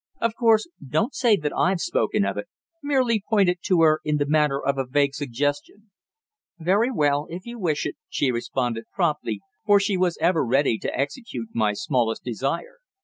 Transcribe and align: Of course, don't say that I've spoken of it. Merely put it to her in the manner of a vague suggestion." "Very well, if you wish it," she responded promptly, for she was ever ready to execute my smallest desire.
Of 0.19 0.33
course, 0.35 0.67
don't 0.83 1.13
say 1.13 1.35
that 1.35 1.55
I've 1.55 1.79
spoken 1.79 2.25
of 2.25 2.35
it. 2.35 2.47
Merely 2.81 3.23
put 3.29 3.47
it 3.47 3.61
to 3.65 3.81
her 3.83 3.99
in 4.03 4.17
the 4.17 4.25
manner 4.25 4.59
of 4.59 4.79
a 4.79 4.87
vague 4.87 5.13
suggestion." 5.13 5.91
"Very 6.57 6.89
well, 6.89 7.27
if 7.29 7.45
you 7.45 7.59
wish 7.59 7.85
it," 7.85 7.97
she 8.09 8.31
responded 8.31 8.85
promptly, 8.95 9.41
for 9.63 9.79
she 9.79 9.97
was 9.97 10.17
ever 10.19 10.43
ready 10.43 10.79
to 10.79 10.99
execute 10.99 11.49
my 11.53 11.73
smallest 11.73 12.23
desire. 12.23 12.79